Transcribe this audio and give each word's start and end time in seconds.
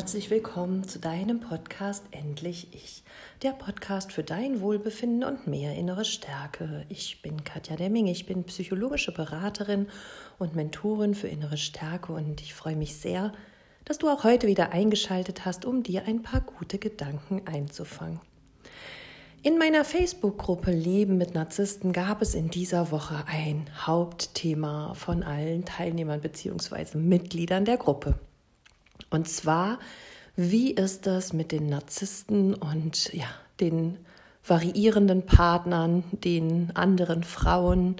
herzlich 0.00 0.30
willkommen 0.30 0.88
zu 0.88 0.98
deinem 0.98 1.40
Podcast 1.40 2.04
Endlich 2.10 2.68
Ich. 2.72 3.02
Der 3.42 3.50
Podcast 3.50 4.12
für 4.12 4.22
dein 4.22 4.62
Wohlbefinden 4.62 5.24
und 5.24 5.46
mehr 5.46 5.76
innere 5.76 6.06
Stärke. 6.06 6.86
Ich 6.88 7.20
bin 7.20 7.44
Katja 7.44 7.76
Demming, 7.76 8.06
ich 8.06 8.24
bin 8.24 8.44
psychologische 8.44 9.12
Beraterin 9.12 9.88
und 10.38 10.56
Mentorin 10.56 11.14
für 11.14 11.28
innere 11.28 11.58
Stärke 11.58 12.14
und 12.14 12.40
ich 12.40 12.54
freue 12.54 12.76
mich 12.76 12.96
sehr, 12.96 13.32
dass 13.84 13.98
du 13.98 14.08
auch 14.08 14.24
heute 14.24 14.46
wieder 14.46 14.72
eingeschaltet 14.72 15.44
hast, 15.44 15.66
um 15.66 15.82
dir 15.82 16.06
ein 16.06 16.22
paar 16.22 16.40
gute 16.40 16.78
Gedanken 16.78 17.42
einzufangen. 17.44 18.20
In 19.42 19.58
meiner 19.58 19.84
Facebook-Gruppe 19.84 20.70
Leben 20.70 21.18
mit 21.18 21.34
Narzissten 21.34 21.92
gab 21.92 22.22
es 22.22 22.34
in 22.34 22.48
dieser 22.48 22.90
Woche 22.90 23.22
ein 23.26 23.66
Hauptthema 23.86 24.94
von 24.94 25.22
allen 25.22 25.66
Teilnehmern 25.66 26.22
bzw. 26.22 26.96
Mitgliedern 26.96 27.66
der 27.66 27.76
Gruppe. 27.76 28.18
Und 29.10 29.28
zwar, 29.28 29.78
wie 30.36 30.72
ist 30.72 31.06
das 31.06 31.32
mit 31.32 31.52
den 31.52 31.66
Narzissten 31.66 32.54
und 32.54 33.12
ja, 33.12 33.26
den 33.60 33.98
variierenden 34.46 35.26
Partnern, 35.26 36.04
den 36.12 36.70
anderen 36.74 37.24
Frauen 37.24 37.96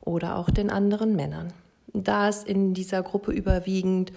oder 0.00 0.36
auch 0.36 0.50
den 0.50 0.70
anderen 0.70 1.14
Männern? 1.16 1.52
Da 1.92 2.28
es 2.28 2.44
in 2.44 2.72
dieser 2.72 3.02
Gruppe 3.02 3.32
überwiegend 3.32 4.12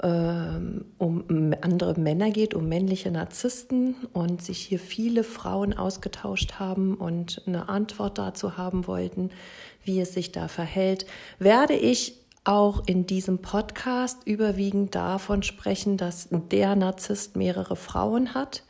ähm, 0.00 0.84
um 0.98 1.24
andere 1.60 1.98
Männer 1.98 2.30
geht, 2.30 2.54
um 2.54 2.68
männliche 2.68 3.10
Narzissten 3.10 3.96
und 4.12 4.40
sich 4.42 4.58
hier 4.58 4.78
viele 4.78 5.24
Frauen 5.24 5.76
ausgetauscht 5.76 6.60
haben 6.60 6.94
und 6.94 7.42
eine 7.46 7.68
Antwort 7.68 8.18
dazu 8.18 8.56
haben 8.56 8.86
wollten, 8.86 9.30
wie 9.82 10.00
es 10.00 10.14
sich 10.14 10.30
da 10.30 10.46
verhält, 10.46 11.06
werde 11.40 11.74
ich 11.74 12.14
auch 12.48 12.82
in 12.86 13.04
diesem 13.04 13.40
Podcast 13.40 14.26
überwiegend 14.26 14.94
davon 14.94 15.42
sprechen, 15.42 15.98
dass 15.98 16.28
der 16.30 16.76
Narzisst 16.76 17.36
mehrere 17.36 17.76
Frauen 17.76 18.32
hat, 18.32 18.62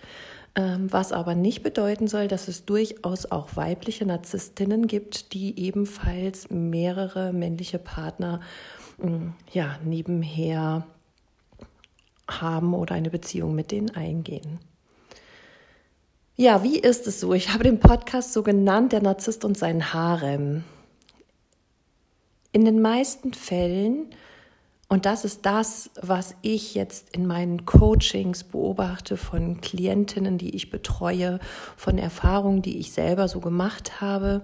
ähm, 0.57 0.93
was 0.93 1.13
aber 1.13 1.37
nicht 1.37 1.63
bedeuten 1.63 2.09
soll, 2.09 2.27
dass 2.27 2.49
es 2.49 2.65
durchaus 2.65 3.31
auch 3.31 3.55
weibliche 3.55 4.05
Narzisstinnen 4.05 4.89
gibt, 4.89 5.33
die 5.33 5.57
ebenfalls 5.61 6.51
mehrere 6.51 7.33
männliche 7.33 7.79
Partner 7.79 8.41
mm, 8.99 9.29
ja, 9.53 9.79
nebenher 9.85 10.85
haben 12.29 12.75
oder 12.75 12.97
eine 12.97 13.11
Beziehung 13.11 13.55
mit 13.55 13.71
denen 13.71 13.91
eingehen. 13.91 14.59
Ja, 16.35 16.65
wie 16.65 16.81
ist 16.81 17.07
es 17.07 17.21
so? 17.21 17.33
Ich 17.33 17.55
habe 17.55 17.63
den 17.63 17.79
Podcast 17.79 18.33
so 18.33 18.43
genannt, 18.43 18.91
der 18.91 19.03
Narzisst 19.03 19.45
und 19.45 19.57
sein 19.57 19.93
Harem. 19.93 20.65
In 22.53 22.65
den 22.65 22.81
meisten 22.81 23.35
Fällen, 23.35 24.07
und 24.89 25.05
das 25.05 25.25
ist 25.25 25.45
das, 25.45 25.91
was 26.01 26.35
ich 26.41 26.75
jetzt 26.75 27.15
in 27.15 27.27
meinen 27.27 27.67
Coachings 27.67 28.45
beobachte 28.45 29.19
von 29.19 29.61
Klientinnen, 29.61 30.39
die 30.39 30.57
ich 30.57 30.71
betreue, 30.71 31.41
von 31.77 31.99
Erfahrungen, 31.99 32.63
die 32.63 32.79
ich 32.79 32.93
selber 32.93 33.29
so 33.29 33.41
gemacht 33.41 34.01
habe, 34.01 34.43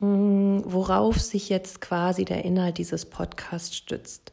mm, 0.00 0.60
worauf 0.64 1.18
sich 1.18 1.48
jetzt 1.48 1.80
quasi 1.80 2.26
der 2.26 2.44
Inhalt 2.44 2.76
dieses 2.76 3.06
Podcasts 3.06 3.74
stützt. 3.76 4.32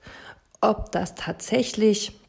Ob 0.59 0.91
das 0.91 1.15
tatsächlich 1.15 2.19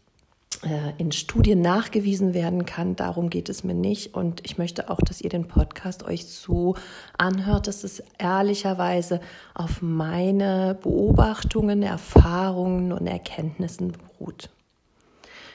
in 0.98 1.12
Studien 1.12 1.60
nachgewiesen 1.60 2.34
werden 2.34 2.66
kann. 2.66 2.96
Darum 2.96 3.30
geht 3.30 3.48
es 3.48 3.64
mir 3.64 3.74
nicht. 3.74 4.14
Und 4.14 4.40
ich 4.44 4.58
möchte 4.58 4.90
auch, 4.90 5.00
dass 5.00 5.20
ihr 5.20 5.30
den 5.30 5.48
Podcast 5.48 6.04
euch 6.04 6.26
so 6.26 6.74
anhört, 7.18 7.66
dass 7.66 7.84
es 7.84 8.02
ehrlicherweise 8.18 9.20
auf 9.54 9.82
meine 9.82 10.78
Beobachtungen, 10.82 11.82
Erfahrungen 11.82 12.92
und 12.92 13.06
Erkenntnissen 13.06 13.92
beruht. 13.92 14.50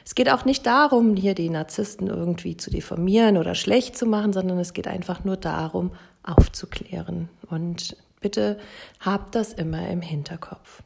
Es 0.06 0.16
geht 0.16 0.30
auch 0.30 0.46
nicht 0.46 0.66
darum, 0.66 1.16
hier 1.16 1.36
die 1.36 1.50
Narzissten 1.50 2.08
irgendwie 2.08 2.58
zu 2.58 2.72
deformieren 2.72 3.38
oder 3.38 3.56
schlecht 3.56 3.96
zu 3.96 4.06
machen, 4.06 4.34
sondern 4.34 4.60
es 4.60 4.74
geht 4.74 4.88
einfach 4.88 5.24
nur 5.24 5.38
darum, 5.38 5.92
aufzuklären. 6.24 7.30
Und 7.50 7.96
bitte 8.20 8.60
habt 9.00 9.36
das 9.36 9.54
immer 9.54 9.88
im 9.90 10.02
Hinterkopf. 10.02 10.84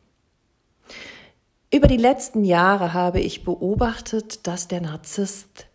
Über 1.76 1.88
die 1.90 1.98
letzten 1.98 2.46
Jahre 2.46 2.94
habe 2.94 3.20
ich 3.20 3.44
beobachtet, 3.44 4.48
dass 4.48 4.70
der 4.70 4.80
Narzisst 4.80 5.68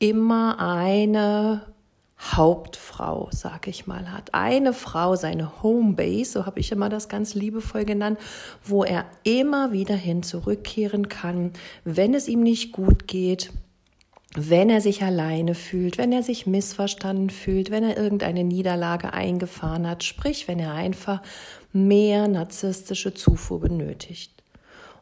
immer 0.00 0.58
eine 0.58 1.62
Hauptfrau, 2.18 3.28
sag 3.30 3.68
ich 3.68 3.86
mal, 3.86 4.10
hat. 4.10 4.34
Eine 4.34 4.72
Frau, 4.72 5.14
seine 5.14 5.62
Homebase, 5.62 6.32
so 6.32 6.44
habe 6.44 6.58
ich 6.58 6.72
immer 6.72 6.88
das 6.88 7.08
ganz 7.08 7.34
liebevoll 7.34 7.84
genannt, 7.84 8.18
wo 8.64 8.82
er 8.82 9.06
immer 9.22 9.70
wieder 9.70 9.94
hin 9.94 10.24
zurückkehren 10.24 11.08
kann, 11.08 11.52
wenn 11.84 12.12
es 12.12 12.26
ihm 12.26 12.42
nicht 12.42 12.72
gut 12.72 13.06
geht, 13.06 13.52
wenn 14.34 14.70
er 14.70 14.80
sich 14.80 15.04
alleine 15.04 15.54
fühlt, 15.54 15.98
wenn 15.98 16.10
er 16.10 16.24
sich 16.24 16.48
missverstanden 16.48 17.30
fühlt, 17.30 17.70
wenn 17.70 17.84
er 17.84 17.96
irgendeine 17.96 18.42
Niederlage 18.42 19.12
eingefahren 19.12 19.88
hat, 19.88 20.02
sprich, 20.02 20.48
wenn 20.48 20.58
er 20.58 20.74
einfach 20.74 21.22
mehr 21.72 22.26
narzisstische 22.26 23.14
Zufuhr 23.14 23.60
benötigt. 23.60 24.39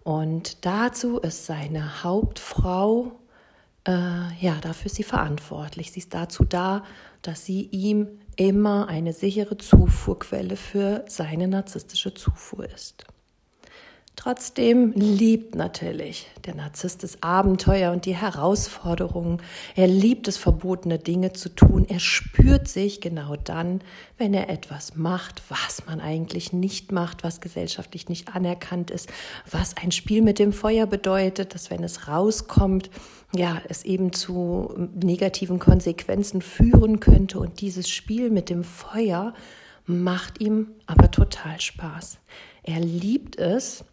Und 0.09 0.65
dazu 0.65 1.19
ist 1.19 1.45
seine 1.45 2.03
Hauptfrau, 2.03 3.13
äh, 3.87 3.93
ja, 4.41 4.55
dafür 4.63 4.87
ist 4.87 4.95
sie 4.95 5.03
verantwortlich. 5.03 5.93
Sie 5.93 6.01
ist 6.01 6.15
dazu 6.15 6.47
da, 6.47 6.83
dass 7.21 7.45
sie 7.45 7.65
ihm 7.73 8.19
immer 8.37 8.89
eine 8.89 9.13
sichere 9.13 9.59
Zufuhrquelle 9.59 10.57
für 10.57 11.05
seine 11.09 11.47
narzisstische 11.47 12.15
Zufuhr 12.15 12.65
ist. 12.71 13.05
Trotzdem 14.19 14.95
liebt 14.97 15.55
natürlich 15.55 16.27
der 16.45 16.57
Narzisst 16.57 17.05
das 17.05 17.23
Abenteuer 17.23 17.93
und 17.93 18.05
die 18.05 18.17
Herausforderungen. 18.17 19.41
Er 19.77 19.87
liebt 19.87 20.27
es, 20.27 20.37
verbotene 20.37 20.99
Dinge 20.99 21.35
zu 21.35 21.51
tun. 21.51 21.87
Er 21.89 22.01
spürt 22.01 22.67
sich 22.67 23.01
genau 23.01 23.37
dann, 23.37 23.81
wenn 24.17 24.35
er 24.35 24.51
etwas 24.51 24.97
macht, 24.97 25.45
was 25.49 25.87
man 25.87 26.01
eigentlich 26.01 26.53
nicht 26.53 26.91
macht, 26.91 27.23
was 27.23 27.41
gesellschaftlich 27.41 28.09
nicht 28.09 28.35
anerkannt 28.35 28.91
ist, 28.91 29.09
was 29.49 29.77
ein 29.77 29.93
Spiel 29.93 30.21
mit 30.21 30.41
dem 30.41 30.53
Feuer 30.53 30.87
bedeutet, 30.87 31.55
dass 31.55 31.71
wenn 31.71 31.85
es 31.85 32.09
rauskommt, 32.09 32.91
ja, 33.37 33.63
es 33.69 33.85
eben 33.85 34.13
zu 34.13 34.75
negativen 35.01 35.61
Konsequenzen 35.61 36.43
führen 36.43 36.99
könnte. 36.99 37.39
Und 37.39 37.61
dieses 37.61 37.89
Spiel 37.89 38.31
mit 38.31 38.51
dem 38.51 38.65
Feuer 38.65 39.33
macht 39.87 40.41
ihm 40.41 40.73
aber 40.87 41.13
total 41.13 41.61
Spaß. 41.61 42.19
Er 42.65 42.81
liebt 42.81 43.39
es, 43.39 43.85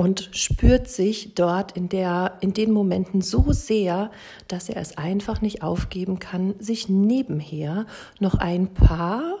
und 0.00 0.30
spürt 0.32 0.88
sich 0.88 1.34
dort 1.34 1.72
in, 1.72 1.90
der, 1.90 2.38
in 2.40 2.54
den 2.54 2.72
Momenten 2.72 3.20
so 3.20 3.52
sehr, 3.52 4.10
dass 4.48 4.70
er 4.70 4.80
es 4.80 4.96
einfach 4.96 5.42
nicht 5.42 5.62
aufgeben 5.62 6.18
kann, 6.18 6.54
sich 6.58 6.88
nebenher 6.88 7.84
noch 8.18 8.36
ein 8.36 8.72
paar, 8.72 9.36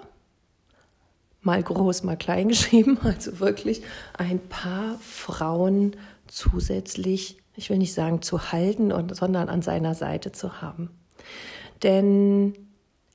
mal 1.40 1.62
groß, 1.62 2.02
mal 2.02 2.18
klein 2.18 2.48
geschrieben, 2.50 2.98
also 3.02 3.40
wirklich 3.40 3.80
ein 4.12 4.38
paar 4.38 4.98
Frauen 5.00 5.96
zusätzlich, 6.26 7.38
ich 7.56 7.70
will 7.70 7.78
nicht 7.78 7.94
sagen 7.94 8.20
zu 8.20 8.52
halten, 8.52 8.92
sondern 9.14 9.48
an 9.48 9.62
seiner 9.62 9.94
Seite 9.94 10.30
zu 10.30 10.60
haben. 10.60 10.90
Denn 11.82 12.52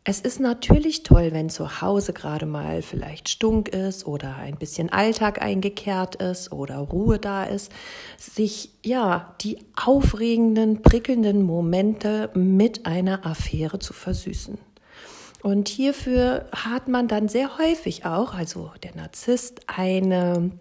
es 0.08 0.22
ist 0.22 0.40
natürlich 0.40 1.02
toll, 1.02 1.30
wenn 1.32 1.50
zu 1.50 1.82
Hause 1.82 2.14
gerade 2.14 2.46
mal 2.46 2.84
vielleicht 2.84 3.28
stunk 3.28 3.70
ist 3.70 4.06
oder 4.06 4.36
ein 4.36 4.56
bisschen 4.56 4.92
Alltag 4.92 5.42
eingekehrt 5.42 6.18
ist 6.18 6.52
oder 6.52 6.78
Ruhe 6.78 7.18
da 7.18 7.44
ist, 7.44 7.72
sich 8.16 8.70
ja 8.84 9.34
die 9.42 9.58
aufregenden, 9.76 10.84
prickelnden 10.84 11.42
Momente 11.42 12.30
mit 12.36 12.86
einer 12.86 13.26
Affäre 13.26 13.80
zu 13.80 13.94
versüßen. 13.94 14.60
Und 15.42 15.70
hierfür 15.70 16.46
hat 16.52 16.88
man 16.88 17.08
dann 17.08 17.28
sehr 17.28 17.58
häufig 17.58 18.06
auch, 18.06 18.36
also 18.36 18.72
der 18.84 18.96
Narzisst, 18.96 19.62
eine 19.66 20.52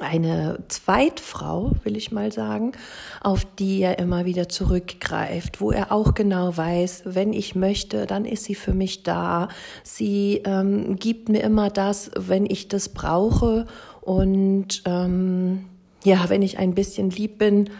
eine 0.00 0.58
Zweitfrau, 0.68 1.72
will 1.84 1.96
ich 1.96 2.12
mal 2.12 2.32
sagen, 2.32 2.72
auf 3.20 3.44
die 3.58 3.82
er 3.82 3.98
immer 3.98 4.24
wieder 4.24 4.48
zurückgreift, 4.48 5.60
wo 5.60 5.70
er 5.70 5.92
auch 5.92 6.14
genau 6.14 6.56
weiß, 6.56 7.02
wenn 7.04 7.32
ich 7.32 7.54
möchte, 7.54 8.06
dann 8.06 8.24
ist 8.24 8.44
sie 8.44 8.54
für 8.54 8.74
mich 8.74 9.02
da. 9.02 9.48
Sie 9.82 10.42
ähm, 10.44 10.96
gibt 10.96 11.28
mir 11.28 11.42
immer 11.42 11.70
das, 11.70 12.10
wenn 12.16 12.46
ich 12.46 12.68
das 12.68 12.88
brauche. 12.88 13.66
Und 14.00 14.82
ähm, 14.86 15.66
ja, 16.04 16.28
wenn 16.28 16.42
ich 16.42 16.58
ein 16.58 16.74
bisschen 16.74 17.10
lieb 17.10 17.38
bin, 17.38 17.70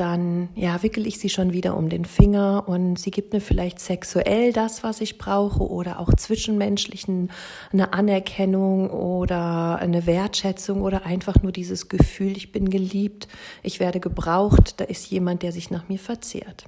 dann 0.00 0.48
ja, 0.54 0.82
wickel 0.82 1.06
ich 1.06 1.18
sie 1.18 1.28
schon 1.28 1.52
wieder 1.52 1.76
um 1.76 1.90
den 1.90 2.06
Finger 2.06 2.64
und 2.66 2.98
sie 2.98 3.10
gibt 3.10 3.34
mir 3.34 3.40
vielleicht 3.42 3.78
sexuell 3.78 4.52
das, 4.52 4.82
was 4.82 5.02
ich 5.02 5.18
brauche 5.18 5.62
oder 5.62 6.00
auch 6.00 6.14
zwischenmenschlichen 6.14 7.30
eine 7.70 7.92
Anerkennung 7.92 8.88
oder 8.90 9.76
eine 9.78 10.06
Wertschätzung 10.06 10.80
oder 10.80 11.04
einfach 11.04 11.42
nur 11.42 11.52
dieses 11.52 11.90
Gefühl, 11.90 12.36
ich 12.36 12.50
bin 12.50 12.70
geliebt, 12.70 13.28
ich 13.62 13.78
werde 13.78 14.00
gebraucht, 14.00 14.80
da 14.80 14.84
ist 14.84 15.10
jemand, 15.10 15.42
der 15.42 15.52
sich 15.52 15.70
nach 15.70 15.88
mir 15.90 15.98
verzehrt. 15.98 16.64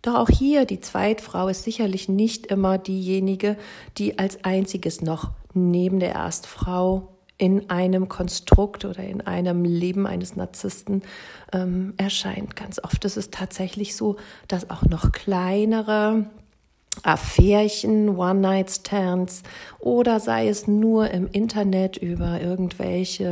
Doch 0.00 0.14
auch 0.14 0.30
hier, 0.30 0.64
die 0.64 0.80
Zweitfrau 0.80 1.48
ist 1.48 1.64
sicherlich 1.64 2.08
nicht 2.08 2.46
immer 2.46 2.78
diejenige, 2.78 3.58
die 3.98 4.18
als 4.18 4.42
einziges 4.44 5.02
noch 5.02 5.32
neben 5.52 6.00
der 6.00 6.12
Erstfrau 6.14 7.17
in 7.38 7.70
einem 7.70 8.08
Konstrukt 8.08 8.84
oder 8.84 9.04
in 9.04 9.20
einem 9.20 9.64
Leben 9.64 10.06
eines 10.06 10.34
Narzissten 10.36 11.02
ähm, 11.52 11.94
erscheint. 11.96 12.56
Ganz 12.56 12.82
oft 12.82 13.04
ist 13.04 13.16
es 13.16 13.30
tatsächlich 13.30 13.94
so, 13.94 14.16
dass 14.48 14.70
auch 14.70 14.82
noch 14.82 15.12
kleinere 15.12 16.26
Affärchen, 17.04 18.16
One-Night-Stands 18.16 19.44
oder 19.78 20.18
sei 20.18 20.48
es 20.48 20.66
nur 20.66 21.10
im 21.10 21.28
Internet 21.30 21.96
über 21.96 22.40
irgendwelche 22.40 23.24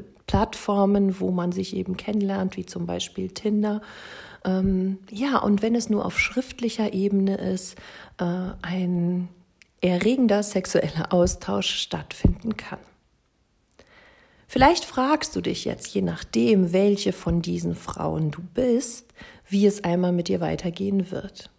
äh, 0.00 0.14
Plattformen, 0.26 1.20
wo 1.20 1.30
man 1.30 1.52
sich 1.52 1.76
eben 1.76 1.98
kennenlernt, 1.98 2.56
wie 2.56 2.64
zum 2.64 2.86
Beispiel 2.86 3.28
Tinder. 3.28 3.82
Ähm, 4.44 4.98
ja, 5.10 5.38
und 5.38 5.60
wenn 5.60 5.74
es 5.74 5.90
nur 5.90 6.06
auf 6.06 6.18
schriftlicher 6.18 6.94
Ebene 6.94 7.36
ist, 7.36 7.76
äh, 8.18 8.24
ein 8.62 9.28
erregender 9.82 10.42
sexueller 10.42 11.12
Austausch 11.12 11.74
stattfinden 11.76 12.56
kann. 12.56 12.78
Vielleicht 14.54 14.84
fragst 14.84 15.34
du 15.34 15.40
dich 15.40 15.64
jetzt, 15.64 15.88
je 15.94 16.00
nachdem, 16.00 16.72
welche 16.72 17.12
von 17.12 17.42
diesen 17.42 17.74
Frauen 17.74 18.30
du 18.30 18.40
bist, 18.40 19.06
wie 19.48 19.66
es 19.66 19.82
einmal 19.82 20.12
mit 20.12 20.28
dir 20.28 20.40
weitergehen 20.40 21.10
wird. 21.10 21.50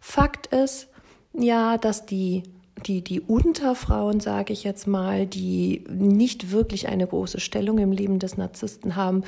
Fakt 0.00 0.46
ist, 0.46 0.88
ja, 1.34 1.76
dass 1.76 2.06
die 2.06 2.44
die, 2.86 3.04
die 3.04 3.20
Unterfrauen, 3.20 4.20
sage 4.20 4.54
ich 4.54 4.64
jetzt 4.64 4.86
mal, 4.86 5.26
die 5.26 5.84
nicht 5.90 6.50
wirklich 6.50 6.88
eine 6.88 7.06
große 7.06 7.38
Stellung 7.38 7.76
im 7.76 7.92
Leben 7.92 8.18
des 8.18 8.38
Narzissten 8.38 8.96
haben, 8.96 9.24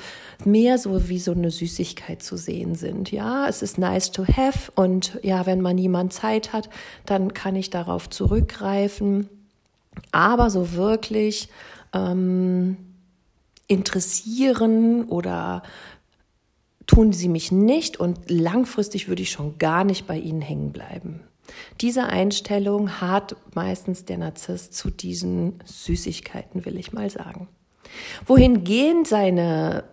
mehr 0.46 0.78
so 0.78 1.10
wie 1.10 1.18
so 1.18 1.32
eine 1.32 1.50
Süßigkeit 1.50 2.22
zu 2.22 2.38
sehen 2.38 2.74
sind. 2.74 3.12
Ja, 3.12 3.46
es 3.46 3.60
ist 3.60 3.76
nice 3.76 4.12
to 4.12 4.24
have 4.26 4.72
und 4.76 5.20
ja, 5.22 5.44
wenn 5.44 5.60
man 5.60 5.76
niemand 5.76 6.14
Zeit 6.14 6.54
hat, 6.54 6.70
dann 7.04 7.34
kann 7.34 7.54
ich 7.54 7.68
darauf 7.68 8.08
zurückgreifen. 8.08 9.28
Aber 10.10 10.48
so 10.48 10.72
wirklich 10.72 11.50
ähm, 11.92 12.78
interessieren 13.66 15.04
oder 15.04 15.62
tun 16.86 17.12
sie 17.12 17.28
mich 17.28 17.50
nicht 17.50 17.98
und 17.98 18.30
langfristig 18.30 19.08
würde 19.08 19.22
ich 19.22 19.30
schon 19.30 19.58
gar 19.58 19.84
nicht 19.84 20.06
bei 20.06 20.18
ihnen 20.18 20.42
hängen 20.42 20.72
bleiben. 20.72 21.20
Diese 21.80 22.04
Einstellung 22.04 23.00
hat 23.00 23.36
meistens 23.54 24.04
der 24.04 24.18
Narzisst 24.18 24.74
zu 24.74 24.90
diesen 24.90 25.62
Süßigkeiten, 25.64 26.64
will 26.64 26.78
ich 26.78 26.92
mal 26.92 27.10
sagen. 27.10 27.48
Wohingehend 28.26 29.06
seine 29.06 29.84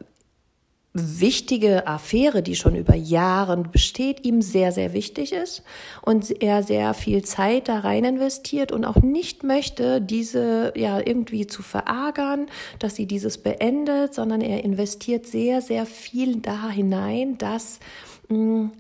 wichtige 0.93 1.88
Affäre, 1.88 2.43
die 2.43 2.55
schon 2.55 2.75
über 2.75 2.95
Jahre 2.95 3.55
besteht, 3.57 4.25
ihm 4.25 4.41
sehr, 4.41 4.73
sehr 4.73 4.91
wichtig 4.91 5.31
ist 5.31 5.63
und 6.01 6.41
er 6.41 6.63
sehr 6.63 6.93
viel 6.93 7.23
Zeit 7.23 7.69
da 7.69 7.79
rein 7.79 8.03
investiert 8.03 8.73
und 8.73 8.83
auch 8.83 8.97
nicht 8.97 9.43
möchte, 9.43 10.01
diese 10.01 10.73
ja 10.75 10.99
irgendwie 10.99 11.47
zu 11.47 11.63
verärgern, 11.63 12.47
dass 12.79 12.95
sie 12.95 13.05
dieses 13.05 13.38
beendet, 13.38 14.13
sondern 14.13 14.41
er 14.41 14.65
investiert 14.65 15.25
sehr, 15.25 15.61
sehr 15.61 15.85
viel 15.85 16.38
da 16.38 16.69
hinein, 16.69 17.37
dass 17.37 17.79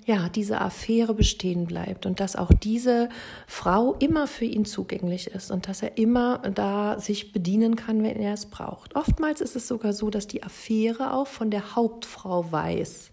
ja, 0.05 0.29
diese 0.29 0.61
Affäre 0.61 1.13
bestehen 1.13 1.65
bleibt 1.65 2.05
und 2.05 2.19
dass 2.19 2.35
auch 2.35 2.51
diese 2.53 3.09
Frau 3.47 3.95
immer 3.99 4.27
für 4.27 4.45
ihn 4.45 4.65
zugänglich 4.65 5.27
ist 5.27 5.51
und 5.51 5.67
dass 5.67 5.81
er 5.81 5.97
immer 5.97 6.39
da 6.39 6.99
sich 6.99 7.33
bedienen 7.33 7.75
kann, 7.75 8.03
wenn 8.03 8.17
er 8.17 8.33
es 8.33 8.45
braucht. 8.45 8.95
Oftmals 8.95 9.41
ist 9.41 9.55
es 9.55 9.67
sogar 9.67 9.93
so, 9.93 10.09
dass 10.09 10.27
die 10.27 10.43
Affäre 10.43 11.13
auch 11.13 11.27
von 11.27 11.49
der 11.49 11.75
Hauptfrau 11.75 12.51
weiß. 12.51 13.11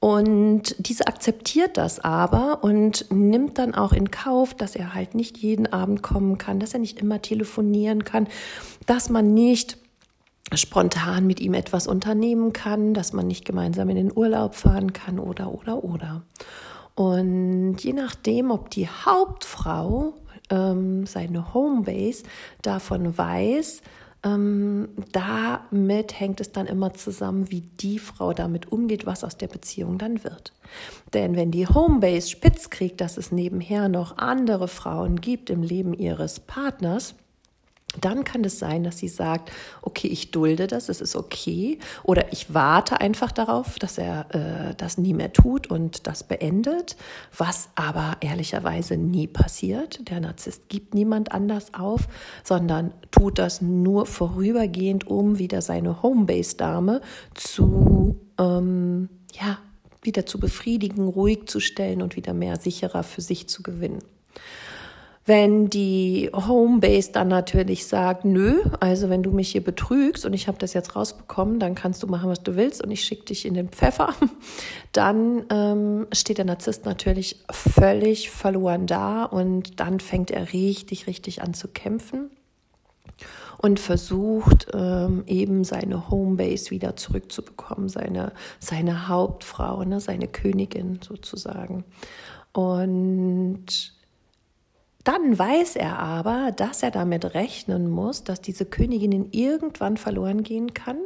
Und 0.00 0.74
diese 0.78 1.06
akzeptiert 1.06 1.76
das 1.76 2.00
aber 2.00 2.64
und 2.64 3.10
nimmt 3.10 3.58
dann 3.58 3.74
auch 3.74 3.92
in 3.92 4.10
Kauf, 4.10 4.54
dass 4.54 4.74
er 4.74 4.94
halt 4.94 5.14
nicht 5.14 5.36
jeden 5.36 5.70
Abend 5.70 6.02
kommen 6.02 6.38
kann, 6.38 6.58
dass 6.58 6.72
er 6.72 6.80
nicht 6.80 6.98
immer 7.00 7.20
telefonieren 7.20 8.04
kann, 8.04 8.26
dass 8.86 9.10
man 9.10 9.34
nicht 9.34 9.76
spontan 10.54 11.26
mit 11.26 11.40
ihm 11.40 11.54
etwas 11.54 11.86
unternehmen 11.86 12.52
kann, 12.52 12.94
dass 12.94 13.12
man 13.12 13.26
nicht 13.26 13.44
gemeinsam 13.44 13.88
in 13.90 13.96
den 13.96 14.12
Urlaub 14.16 14.54
fahren 14.54 14.92
kann 14.92 15.18
oder 15.18 15.52
oder 15.52 15.84
oder. 15.84 16.22
Und 16.94 17.78
je 17.78 17.92
nachdem, 17.92 18.50
ob 18.50 18.70
die 18.70 18.88
Hauptfrau 18.88 20.14
ähm, 20.50 21.06
seine 21.06 21.54
Homebase 21.54 22.24
davon 22.62 23.16
weiß, 23.16 23.82
ähm, 24.22 24.88
damit 25.12 26.20
hängt 26.20 26.40
es 26.40 26.52
dann 26.52 26.66
immer 26.66 26.92
zusammen, 26.92 27.50
wie 27.50 27.62
die 27.62 27.98
Frau 27.98 28.32
damit 28.32 28.70
umgeht, 28.70 29.06
was 29.06 29.24
aus 29.24 29.38
der 29.38 29.48
Beziehung 29.48 29.96
dann 29.96 30.24
wird. 30.24 30.52
Denn 31.14 31.36
wenn 31.36 31.50
die 31.50 31.66
Homebase 31.66 32.28
spitz 32.28 32.68
kriegt, 32.68 33.00
dass 33.00 33.16
es 33.16 33.32
nebenher 33.32 33.88
noch 33.88 34.18
andere 34.18 34.68
Frauen 34.68 35.20
gibt 35.20 35.48
im 35.48 35.62
Leben 35.62 35.94
ihres 35.94 36.40
Partners, 36.40 37.14
dann 37.98 38.22
kann 38.22 38.44
es 38.44 38.58
sein, 38.58 38.84
dass 38.84 38.98
sie 38.98 39.08
sagt, 39.08 39.50
okay, 39.82 40.06
ich 40.06 40.30
dulde 40.30 40.68
das, 40.68 40.88
es 40.88 41.00
ist 41.00 41.16
okay, 41.16 41.78
oder 42.04 42.32
ich 42.32 42.54
warte 42.54 43.00
einfach 43.00 43.32
darauf, 43.32 43.78
dass 43.80 43.98
er 43.98 44.26
äh, 44.34 44.74
das 44.76 44.96
nie 44.96 45.12
mehr 45.12 45.32
tut 45.32 45.66
und 45.66 46.06
das 46.06 46.22
beendet, 46.22 46.96
was 47.36 47.68
aber 47.74 48.16
ehrlicherweise 48.20 48.96
nie 48.96 49.26
passiert. 49.26 50.08
Der 50.08 50.20
Narzisst 50.20 50.68
gibt 50.68 50.94
niemand 50.94 51.32
anders 51.32 51.74
auf, 51.74 52.06
sondern 52.44 52.92
tut 53.10 53.38
das 53.40 53.60
nur 53.60 54.06
vorübergehend, 54.06 55.08
um 55.08 55.38
wieder 55.38 55.60
seine 55.60 56.00
Homebase-Dame 56.02 57.00
zu, 57.34 58.20
ähm, 58.38 59.08
ja, 59.32 59.58
wieder 60.02 60.26
zu 60.26 60.38
befriedigen, 60.38 61.08
ruhig 61.08 61.46
zu 61.46 61.58
stellen 61.58 62.02
und 62.02 62.14
wieder 62.14 62.34
mehr 62.34 62.58
sicherer 62.58 63.02
für 63.02 63.20
sich 63.20 63.48
zu 63.48 63.62
gewinnen. 63.62 63.98
Wenn 65.30 65.70
die 65.70 66.28
Homebase 66.34 67.12
dann 67.12 67.28
natürlich 67.28 67.86
sagt, 67.86 68.24
nö, 68.24 68.64
also 68.80 69.10
wenn 69.10 69.22
du 69.22 69.30
mich 69.30 69.52
hier 69.52 69.62
betrügst 69.62 70.26
und 70.26 70.32
ich 70.32 70.48
habe 70.48 70.58
das 70.58 70.74
jetzt 70.74 70.96
rausbekommen, 70.96 71.60
dann 71.60 71.76
kannst 71.76 72.02
du 72.02 72.08
machen, 72.08 72.28
was 72.28 72.42
du 72.42 72.56
willst 72.56 72.82
und 72.82 72.90
ich 72.90 73.04
schicke 73.04 73.26
dich 73.26 73.46
in 73.46 73.54
den 73.54 73.68
Pfeffer, 73.68 74.12
dann 74.92 75.44
ähm, 75.48 76.08
steht 76.12 76.38
der 76.38 76.46
Narzisst 76.46 76.84
natürlich 76.84 77.44
völlig 77.48 78.28
verloren 78.28 78.88
da 78.88 79.22
und 79.22 79.78
dann 79.78 80.00
fängt 80.00 80.32
er 80.32 80.52
richtig, 80.52 81.06
richtig 81.06 81.42
an 81.42 81.54
zu 81.54 81.68
kämpfen 81.68 82.32
und 83.58 83.78
versucht 83.78 84.66
ähm, 84.74 85.22
eben 85.28 85.62
seine 85.62 86.10
Homebase 86.10 86.72
wieder 86.72 86.96
zurückzubekommen, 86.96 87.88
seine, 87.88 88.32
seine 88.58 89.06
Hauptfrau, 89.06 89.84
ne, 89.84 90.00
seine 90.00 90.26
Königin 90.26 90.98
sozusagen. 91.00 91.84
Und 92.52 93.99
dann 95.10 95.36
weiß 95.36 95.74
er 95.74 95.98
aber, 95.98 96.52
dass 96.52 96.84
er 96.84 96.92
damit 96.92 97.34
rechnen 97.34 97.90
muss, 97.90 98.22
dass 98.22 98.40
diese 98.40 98.64
Königin 98.64 99.32
irgendwann 99.32 99.96
verloren 99.96 100.44
gehen 100.44 100.72
kann, 100.72 100.98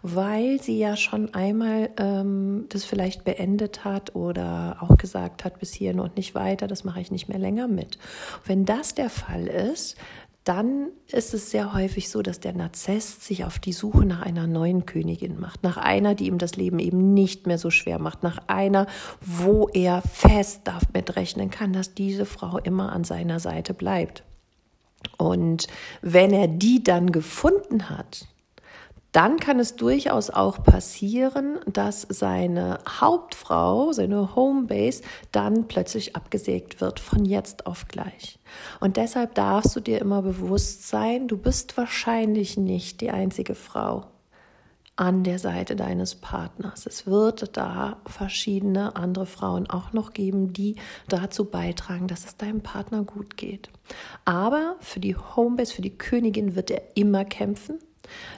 weil 0.00 0.62
sie 0.62 0.78
ja 0.78 0.96
schon 0.96 1.34
einmal 1.34 1.90
ähm, 1.98 2.64
das 2.70 2.86
vielleicht 2.86 3.24
beendet 3.24 3.84
hat 3.84 4.16
oder 4.16 4.78
auch 4.80 4.96
gesagt 4.96 5.44
hat, 5.44 5.58
bis 5.58 5.74
hierhin 5.74 6.00
und 6.00 6.16
nicht 6.16 6.34
weiter, 6.34 6.68
das 6.68 6.84
mache 6.84 7.02
ich 7.02 7.10
nicht 7.10 7.28
mehr 7.28 7.38
länger 7.38 7.68
mit. 7.68 7.98
Wenn 8.46 8.64
das 8.64 8.94
der 8.94 9.10
Fall 9.10 9.46
ist, 9.46 9.98
dann 10.50 10.88
ist 11.06 11.32
es 11.32 11.52
sehr 11.52 11.74
häufig 11.74 12.08
so, 12.08 12.22
dass 12.22 12.40
der 12.40 12.52
Narzisst 12.52 13.22
sich 13.22 13.44
auf 13.44 13.60
die 13.60 13.72
Suche 13.72 14.04
nach 14.04 14.22
einer 14.22 14.48
neuen 14.48 14.84
Königin 14.84 15.38
macht, 15.38 15.62
nach 15.62 15.76
einer, 15.76 16.16
die 16.16 16.26
ihm 16.26 16.38
das 16.38 16.56
Leben 16.56 16.80
eben 16.80 17.14
nicht 17.14 17.46
mehr 17.46 17.56
so 17.56 17.70
schwer 17.70 18.00
macht, 18.00 18.24
nach 18.24 18.38
einer, 18.48 18.88
wo 19.20 19.68
er 19.68 20.02
fest 20.02 20.62
damit 20.64 21.14
rechnen 21.14 21.50
kann, 21.50 21.72
dass 21.72 21.94
diese 21.94 22.26
Frau 22.26 22.58
immer 22.58 22.90
an 22.90 23.04
seiner 23.04 23.38
Seite 23.38 23.74
bleibt. 23.74 24.24
Und 25.18 25.68
wenn 26.02 26.32
er 26.32 26.48
die 26.48 26.82
dann 26.82 27.12
gefunden 27.12 27.88
hat, 27.88 28.26
dann 29.12 29.38
kann 29.38 29.58
es 29.58 29.76
durchaus 29.76 30.30
auch 30.30 30.62
passieren, 30.62 31.58
dass 31.66 32.06
seine 32.08 32.78
Hauptfrau, 32.88 33.92
seine 33.92 34.36
Homebase, 34.36 35.02
dann 35.32 35.66
plötzlich 35.66 36.14
abgesägt 36.14 36.80
wird 36.80 37.00
von 37.00 37.24
jetzt 37.24 37.66
auf 37.66 37.88
gleich. 37.88 38.38
Und 38.78 38.96
deshalb 38.96 39.34
darfst 39.34 39.74
du 39.74 39.80
dir 39.80 40.00
immer 40.00 40.22
bewusst 40.22 40.88
sein, 40.88 41.26
du 41.26 41.36
bist 41.36 41.76
wahrscheinlich 41.76 42.56
nicht 42.56 43.00
die 43.00 43.10
einzige 43.10 43.54
Frau 43.54 44.06
an 44.94 45.24
der 45.24 45.38
Seite 45.38 45.76
deines 45.76 46.14
Partners. 46.14 46.84
Es 46.84 47.06
wird 47.06 47.56
da 47.56 47.96
verschiedene 48.06 48.96
andere 48.96 49.24
Frauen 49.24 49.68
auch 49.68 49.94
noch 49.94 50.12
geben, 50.12 50.52
die 50.52 50.76
dazu 51.08 51.46
beitragen, 51.46 52.06
dass 52.06 52.26
es 52.26 52.36
deinem 52.36 52.60
Partner 52.60 53.02
gut 53.02 53.38
geht. 53.38 53.70
Aber 54.26 54.76
für 54.80 55.00
die 55.00 55.16
Homebase, 55.16 55.74
für 55.74 55.82
die 55.82 55.96
Königin 55.96 56.54
wird 56.54 56.70
er 56.70 56.82
immer 56.96 57.24
kämpfen 57.24 57.78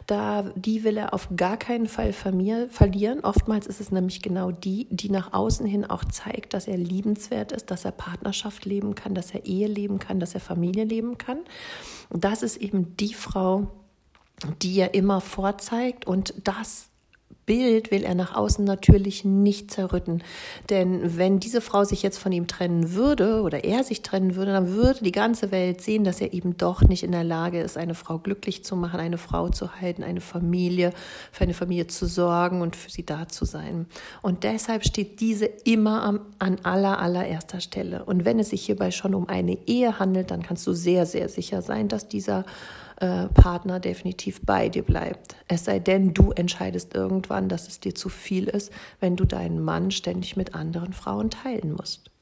da, 0.06 0.42
die 0.54 0.84
will 0.84 0.96
er 0.96 1.14
auf 1.14 1.28
gar 1.36 1.56
keinen 1.56 1.86
Fall 1.86 2.12
verlieren. 2.12 3.20
Oftmals 3.20 3.66
ist 3.66 3.80
es 3.80 3.90
nämlich 3.90 4.22
genau 4.22 4.50
die, 4.50 4.86
die 4.90 5.10
nach 5.10 5.32
außen 5.32 5.66
hin 5.66 5.84
auch 5.84 6.04
zeigt, 6.04 6.54
dass 6.54 6.68
er 6.68 6.76
liebenswert 6.76 7.52
ist, 7.52 7.70
dass 7.70 7.84
er 7.84 7.92
Partnerschaft 7.92 8.64
leben 8.64 8.94
kann, 8.94 9.14
dass 9.14 9.32
er 9.32 9.46
Ehe 9.46 9.66
leben 9.68 9.98
kann, 9.98 10.20
dass 10.20 10.34
er 10.34 10.40
Familie 10.40 10.84
leben 10.84 11.18
kann. 11.18 11.38
Das 12.10 12.42
ist 12.42 12.56
eben 12.56 12.96
die 12.96 13.14
Frau, 13.14 13.68
die 14.62 14.78
er 14.78 14.94
immer 14.94 15.20
vorzeigt 15.20 16.06
und 16.06 16.34
das 16.44 16.88
Bild 17.46 17.90
will 17.90 18.04
er 18.04 18.14
nach 18.14 18.34
außen 18.34 18.64
natürlich 18.64 19.24
nicht 19.24 19.70
zerrütten. 19.70 20.22
Denn 20.70 21.18
wenn 21.18 21.40
diese 21.40 21.60
Frau 21.60 21.84
sich 21.84 22.02
jetzt 22.02 22.18
von 22.18 22.32
ihm 22.32 22.46
trennen 22.46 22.92
würde 22.92 23.42
oder 23.42 23.64
er 23.64 23.84
sich 23.84 24.02
trennen 24.02 24.36
würde, 24.36 24.52
dann 24.52 24.72
würde 24.72 25.02
die 25.02 25.12
ganze 25.12 25.50
Welt 25.50 25.80
sehen, 25.80 26.04
dass 26.04 26.20
er 26.20 26.32
eben 26.32 26.56
doch 26.56 26.82
nicht 26.82 27.02
in 27.02 27.12
der 27.12 27.24
Lage 27.24 27.60
ist, 27.60 27.76
eine 27.76 27.94
Frau 27.94 28.18
glücklich 28.18 28.64
zu 28.64 28.76
machen, 28.76 29.00
eine 29.00 29.18
Frau 29.18 29.48
zu 29.48 29.80
halten, 29.80 30.02
eine 30.02 30.20
Familie, 30.20 30.92
für 31.32 31.44
eine 31.44 31.54
Familie 31.54 31.88
zu 31.88 32.06
sorgen 32.06 32.60
und 32.60 32.76
für 32.76 32.90
sie 32.90 33.04
da 33.04 33.28
zu 33.28 33.44
sein. 33.44 33.86
Und 34.22 34.44
deshalb 34.44 34.84
steht 34.84 35.20
diese 35.20 35.46
immer 35.46 36.02
am, 36.02 36.20
an 36.38 36.58
aller, 36.62 37.00
allererster 37.00 37.60
Stelle. 37.60 38.04
Und 38.04 38.24
wenn 38.24 38.38
es 38.38 38.50
sich 38.50 38.64
hierbei 38.64 38.90
schon 38.90 39.14
um 39.14 39.28
eine 39.28 39.58
Ehe 39.66 39.98
handelt, 39.98 40.30
dann 40.30 40.42
kannst 40.42 40.66
du 40.66 40.72
sehr, 40.72 41.06
sehr 41.06 41.28
sicher 41.28 41.62
sein, 41.62 41.88
dass 41.88 42.08
dieser 42.08 42.44
äh, 43.02 43.26
Partner 43.34 43.80
definitiv 43.80 44.40
bei 44.46 44.68
dir 44.68 44.84
bleibt. 44.84 45.34
Es 45.48 45.64
sei 45.64 45.80
denn, 45.80 46.14
du 46.14 46.30
entscheidest 46.30 46.94
irgendwann, 46.94 47.48
dass 47.48 47.66
es 47.66 47.80
dir 47.80 47.96
zu 47.96 48.08
viel 48.08 48.46
ist, 48.46 48.72
wenn 49.00 49.16
du 49.16 49.24
deinen 49.24 49.60
Mann 49.60 49.90
ständig 49.90 50.36
mit 50.36 50.54
anderen 50.54 50.92
Frauen 50.92 51.28
teilen 51.28 51.72
musst. 51.72 52.12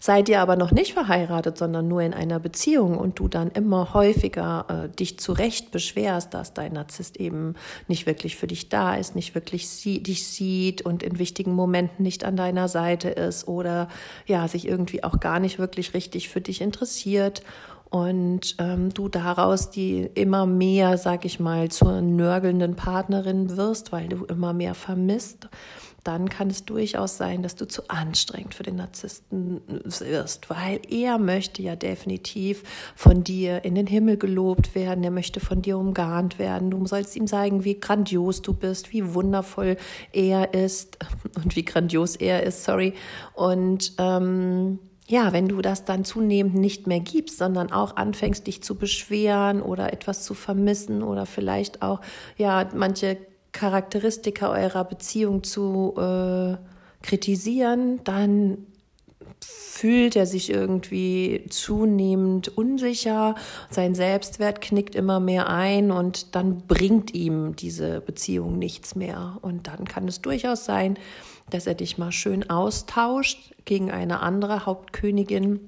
Seid 0.00 0.28
ihr 0.28 0.40
aber 0.40 0.56
noch 0.56 0.72
nicht 0.72 0.94
verheiratet, 0.94 1.56
sondern 1.56 1.86
nur 1.86 2.02
in 2.02 2.12
einer 2.12 2.40
Beziehung 2.40 2.98
und 2.98 3.20
du 3.20 3.28
dann 3.28 3.52
immer 3.52 3.94
häufiger 3.94 4.66
äh, 4.68 4.88
dich 4.88 5.20
zurecht 5.20 5.70
beschwerst, 5.70 6.34
dass 6.34 6.52
dein 6.52 6.72
Narzisst 6.72 7.18
eben 7.18 7.54
nicht 7.86 8.04
wirklich 8.06 8.34
für 8.34 8.48
dich 8.48 8.68
da 8.68 8.96
ist, 8.96 9.14
nicht 9.14 9.36
wirklich 9.36 9.68
sie 9.68 10.02
dich 10.02 10.26
sieht 10.26 10.82
und 10.82 11.04
in 11.04 11.20
wichtigen 11.20 11.52
Momenten 11.52 12.02
nicht 12.02 12.24
an 12.24 12.36
deiner 12.36 12.66
Seite 12.66 13.10
ist 13.10 13.46
oder 13.46 13.86
ja, 14.26 14.48
sich 14.48 14.66
irgendwie 14.66 15.04
auch 15.04 15.20
gar 15.20 15.38
nicht 15.38 15.60
wirklich 15.60 15.94
richtig 15.94 16.28
für 16.28 16.40
dich 16.40 16.60
interessiert 16.60 17.44
und 17.92 18.56
ähm, 18.58 18.94
du 18.94 19.10
daraus 19.10 19.70
die 19.70 20.08
immer 20.14 20.46
mehr, 20.46 20.96
sag 20.96 21.26
ich 21.26 21.38
mal, 21.38 21.70
zur 21.70 22.00
nörgelnden 22.00 22.74
Partnerin 22.74 23.58
wirst, 23.58 23.92
weil 23.92 24.08
du 24.08 24.24
immer 24.24 24.54
mehr 24.54 24.74
vermisst, 24.74 25.50
dann 26.02 26.30
kann 26.30 26.48
es 26.48 26.64
durchaus 26.64 27.18
sein, 27.18 27.42
dass 27.42 27.54
du 27.54 27.68
zu 27.68 27.90
anstrengend 27.90 28.54
für 28.54 28.62
den 28.62 28.76
Narzissten 28.76 29.60
wirst, 29.84 30.48
weil 30.48 30.80
er 30.88 31.18
möchte 31.18 31.60
ja 31.60 31.76
definitiv 31.76 32.62
von 32.96 33.24
dir 33.24 33.62
in 33.62 33.74
den 33.74 33.86
Himmel 33.86 34.16
gelobt 34.16 34.74
werden, 34.74 35.04
er 35.04 35.10
möchte 35.10 35.40
von 35.40 35.60
dir 35.60 35.76
umgarnt 35.76 36.38
werden, 36.38 36.70
du 36.70 36.86
sollst 36.86 37.14
ihm 37.14 37.26
zeigen, 37.26 37.64
wie 37.64 37.78
grandios 37.78 38.40
du 38.40 38.54
bist, 38.54 38.94
wie 38.94 39.12
wundervoll 39.12 39.76
er 40.14 40.54
ist 40.54 40.96
und 41.36 41.56
wie 41.56 41.64
grandios 41.66 42.16
er 42.16 42.42
ist, 42.42 42.64
sorry, 42.64 42.94
und 43.34 43.92
ähm, 43.98 44.78
ja, 45.08 45.32
wenn 45.32 45.48
du 45.48 45.60
das 45.62 45.84
dann 45.84 46.04
zunehmend 46.04 46.54
nicht 46.54 46.86
mehr 46.86 47.00
gibst, 47.00 47.38
sondern 47.38 47.72
auch 47.72 47.96
anfängst, 47.96 48.46
dich 48.46 48.62
zu 48.62 48.76
beschweren 48.76 49.60
oder 49.60 49.92
etwas 49.92 50.24
zu 50.24 50.34
vermissen 50.34 51.02
oder 51.02 51.26
vielleicht 51.26 51.82
auch, 51.82 52.00
ja, 52.36 52.68
manche 52.74 53.18
Charakteristika 53.52 54.50
eurer 54.50 54.84
Beziehung 54.84 55.42
zu 55.42 55.94
äh, 55.98 56.56
kritisieren, 57.02 58.00
dann 58.04 58.66
fühlt 59.44 60.14
er 60.14 60.26
sich 60.26 60.50
irgendwie 60.50 61.44
zunehmend 61.50 62.56
unsicher, 62.56 63.34
sein 63.70 63.94
Selbstwert 63.94 64.60
knickt 64.60 64.94
immer 64.94 65.18
mehr 65.18 65.48
ein 65.48 65.90
und 65.90 66.36
dann 66.36 66.66
bringt 66.68 67.12
ihm 67.14 67.56
diese 67.56 68.00
Beziehung 68.00 68.58
nichts 68.58 68.94
mehr. 68.94 69.38
Und 69.42 69.66
dann 69.66 69.84
kann 69.84 70.06
es 70.06 70.20
durchaus 70.22 70.64
sein, 70.64 70.96
dass 71.50 71.66
er 71.66 71.74
dich 71.74 71.98
mal 71.98 72.12
schön 72.12 72.48
austauscht 72.48 73.54
gegen 73.64 73.90
eine 73.90 74.20
andere 74.20 74.66
Hauptkönigin. 74.66 75.60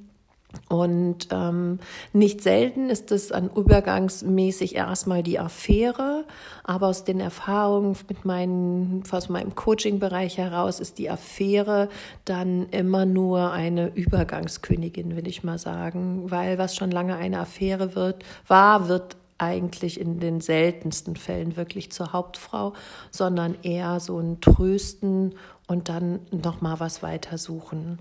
Und 0.68 1.28
ähm, 1.30 1.80
nicht 2.12 2.40
selten 2.40 2.88
ist 2.88 3.10
es 3.12 3.32
an 3.32 3.50
übergangsmäßig 3.54 4.76
erstmal 4.76 5.22
die 5.22 5.38
Affäre, 5.38 6.24
aber 6.62 6.88
aus 6.88 7.04
den 7.04 7.20
Erfahrungen 7.20 7.96
mit 8.08 8.24
meinen, 8.24 9.02
aus 9.10 9.28
meinem 9.28 9.54
Coaching-Bereich 9.54 10.38
heraus 10.38 10.80
ist 10.80 10.98
die 10.98 11.10
Affäre 11.10 11.88
dann 12.24 12.68
immer 12.70 13.04
nur 13.04 13.52
eine 13.52 13.88
Übergangskönigin, 13.88 15.16
will 15.16 15.26
ich 15.26 15.44
mal 15.44 15.58
sagen, 15.58 16.30
weil 16.30 16.58
was 16.58 16.76
schon 16.76 16.90
lange 16.90 17.16
eine 17.16 17.40
Affäre 17.40 17.94
wird, 17.94 18.24
war, 18.46 18.88
wird 18.88 19.16
eigentlich 19.38 20.00
in 20.00 20.20
den 20.20 20.40
seltensten 20.40 21.16
Fällen 21.16 21.56
wirklich 21.56 21.90
zur 21.90 22.12
Hauptfrau, 22.12 22.72
sondern 23.10 23.56
eher 23.62 23.98
so 24.00 24.18
ein 24.18 24.40
Trösten 24.40 25.34
und 25.66 25.88
dann 25.88 26.20
noch 26.30 26.60
mal 26.60 26.80
was 26.80 27.02
weiter 27.02 27.38
suchen. 27.38 27.98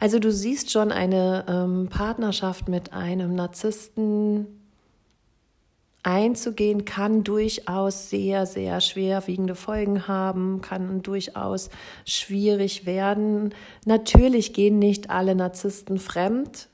Also 0.00 0.18
du 0.18 0.30
siehst 0.30 0.70
schon 0.70 0.92
eine 0.92 1.44
ähm, 1.48 1.88
Partnerschaft 1.88 2.68
mit 2.68 2.92
einem 2.92 3.34
Narzissten 3.34 4.46
einzugehen, 6.02 6.84
kann 6.84 7.24
durchaus 7.24 8.10
sehr, 8.10 8.46
sehr 8.46 8.80
schwerwiegende 8.80 9.56
Folgen 9.56 10.06
haben, 10.06 10.60
kann 10.60 11.02
durchaus 11.02 11.68
schwierig 12.04 12.86
werden. 12.86 13.54
Natürlich 13.84 14.52
gehen 14.52 14.78
nicht 14.78 15.10
alle 15.10 15.34
Narzissten 15.34 15.98
fremd. 15.98 16.68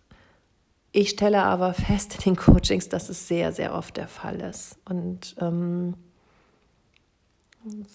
Ich 0.91 1.11
stelle 1.11 1.45
aber 1.45 1.73
fest 1.73 2.17
in 2.17 2.35
den 2.35 2.37
Coachings, 2.37 2.91
dass 2.91 3.09
es 3.09 3.27
sehr, 3.27 3.53
sehr 3.53 3.75
oft 3.75 3.97
der 3.97 4.09
Fall 4.09 4.41
ist. 4.41 4.77
Und 4.85 5.35
ähm, 5.41 5.95